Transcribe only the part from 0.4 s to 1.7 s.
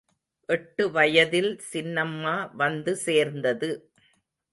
எட்டு வயதில்